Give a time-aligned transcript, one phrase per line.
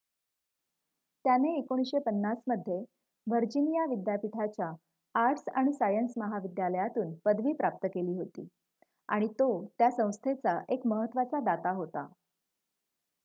[1.25, 2.77] त्याने १९५० मध्ये
[3.27, 4.71] व्हर्जिनिया विद्यापीठाच्या
[5.15, 8.47] आर्ट्स आणि सायन्य महाविद्यालयातून पदवी प्राप्त केली होती
[9.09, 12.07] आणि तो त्या संस्थेचा एक महत्त्वाचा दाता होता